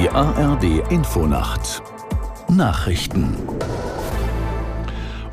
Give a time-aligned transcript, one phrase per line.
[0.00, 1.82] Die ARD Infonacht
[2.48, 3.36] Nachrichten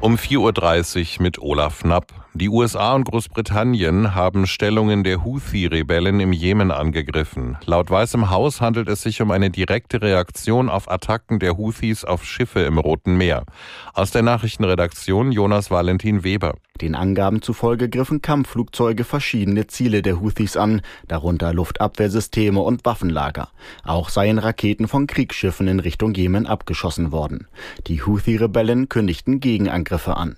[0.02, 2.25] um 4.30 Uhr mit Olaf Knapp.
[2.38, 7.56] Die USA und Großbritannien haben Stellungen der Houthi-Rebellen im Jemen angegriffen.
[7.66, 12.26] Laut Weißem Haus handelt es sich um eine direkte Reaktion auf Attacken der Houthis auf
[12.26, 13.46] Schiffe im Roten Meer.
[13.94, 16.56] Aus der Nachrichtenredaktion Jonas Valentin Weber.
[16.82, 23.48] Den Angaben zufolge griffen Kampfflugzeuge verschiedene Ziele der Houthis an, darunter Luftabwehrsysteme und Waffenlager.
[23.86, 27.48] Auch seien Raketen von Kriegsschiffen in Richtung Jemen abgeschossen worden.
[27.88, 30.36] Die Houthi-Rebellen kündigten Gegenangriffe an.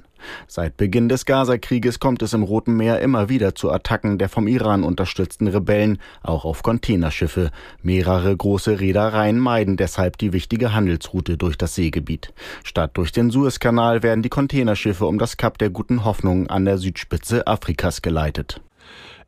[0.48, 4.48] Seit Beginn des Gaza-Krieges kommt es im Roten Meer immer wieder zu Attacken der vom
[4.48, 7.52] Iran unterstützten Rebellen, auch auf Containerschiffe.
[7.82, 12.34] Mehrere große Reedereien meiden deshalb die wichtige Handelsroute durch das Seegebiet.
[12.64, 16.78] Statt durch den Suezkanal werden die Containerschiffe um das Kap der Guten Hoffnung an der
[16.78, 18.62] Südspitze Afrikas geleitet.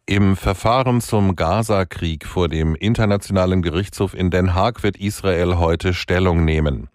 [0.06, 6.46] Im Verfahren zum Gaza-Krieg vor dem Internationalen Gerichtshof in Den Haag wird Israel heute Stellung
[6.46, 6.90] nehmen.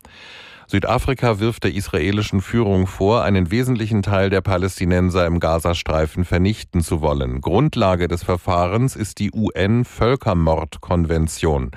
[0.67, 7.01] Südafrika wirft der israelischen Führung vor, einen wesentlichen Teil der Palästinenser im Gazastreifen vernichten zu
[7.01, 7.41] wollen.
[7.41, 11.73] Grundlage des Verfahrens ist die UN-Völkermordkonvention.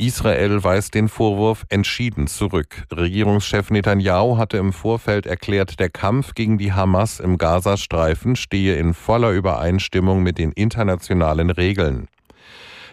[0.00, 2.84] Israel weist den Vorwurf entschieden zurück.
[2.90, 8.94] Regierungschef Netanyahu hatte im Vorfeld erklärt, der Kampf gegen die Hamas im Gazastreifen stehe in
[8.94, 12.08] voller Übereinstimmung mit den internationalen Regeln.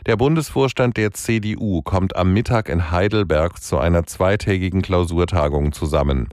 [0.06, 6.30] Der Bundesvorstand der CDU kommt am Mittag in Heidelberg zu einer zweitägigen Klausurtagung zusammen.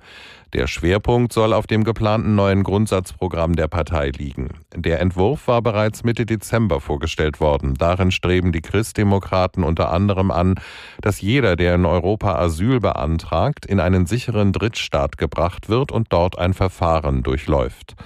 [0.53, 4.51] Der Schwerpunkt soll auf dem geplanten neuen Grundsatzprogramm der Partei liegen.
[4.73, 7.75] Der Entwurf war bereits Mitte Dezember vorgestellt worden.
[7.75, 10.55] Darin streben die Christdemokraten unter anderem an,
[11.01, 16.39] dass jeder, der in Europa Asyl beantragt, in einen sicheren Drittstaat gebracht wird und dort
[16.39, 17.97] ein Verfahren durchläuft.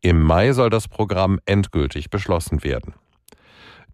[0.00, 2.94] Im Mai soll das Programm endgültig beschlossen werden.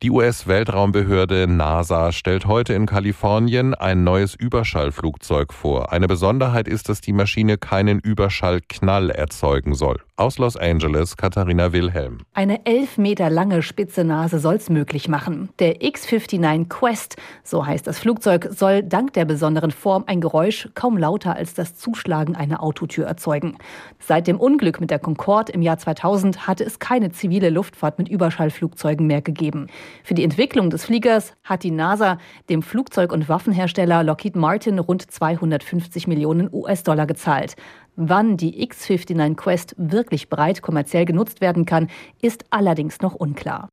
[0.03, 5.93] Die US-Weltraumbehörde NASA stellt heute in Kalifornien ein neues Überschallflugzeug vor.
[5.93, 10.00] Eine Besonderheit ist, dass die Maschine keinen Überschallknall erzeugen soll.
[10.20, 12.19] Aus Los Angeles, Katharina Wilhelm.
[12.34, 15.48] Eine elf Meter lange spitze Nase soll es möglich machen.
[15.60, 20.98] Der X-59 Quest, so heißt das Flugzeug, soll dank der besonderen Form ein Geräusch kaum
[20.98, 23.56] lauter als das Zuschlagen einer Autotür erzeugen.
[23.98, 28.10] Seit dem Unglück mit der Concorde im Jahr 2000 hatte es keine zivile Luftfahrt mit
[28.10, 29.69] Überschallflugzeugen mehr gegeben.
[30.04, 32.19] Für die Entwicklung des Fliegers hat die NASA
[32.50, 37.56] dem Flugzeug- und Waffenhersteller Lockheed Martin rund 250 Millionen US-Dollar gezahlt.
[38.03, 41.91] Wann die X-59 Quest wirklich breit kommerziell genutzt werden kann,
[42.22, 43.69] ist allerdings noch unklar.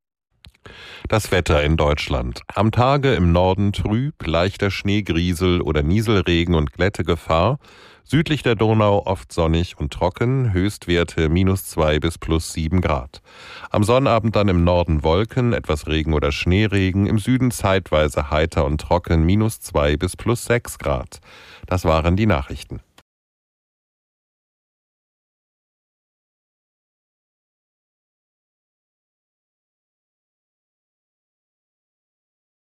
[1.08, 2.42] Das Wetter in Deutschland.
[2.54, 7.58] Am Tage im Norden trüb, leichter Schneegriesel oder Nieselregen und Glättegefahr.
[8.04, 13.22] Südlich der Donau oft sonnig und trocken, Höchstwerte minus zwei bis plus sieben Grad.
[13.70, 18.82] Am Sonnabend dann im Norden Wolken, etwas Regen oder Schneeregen, im Süden zeitweise heiter und
[18.82, 21.22] trocken, minus zwei bis plus sechs Grad.
[21.66, 22.82] Das waren die Nachrichten.